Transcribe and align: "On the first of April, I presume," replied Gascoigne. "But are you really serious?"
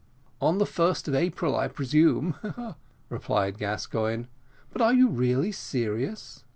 "On 0.41 0.57
the 0.57 0.65
first 0.65 1.07
of 1.07 1.13
April, 1.13 1.55
I 1.55 1.67
presume," 1.67 2.33
replied 3.09 3.59
Gascoigne. 3.59 4.23
"But 4.73 4.81
are 4.81 4.93
you 4.95 5.07
really 5.07 5.51
serious?" 5.51 6.43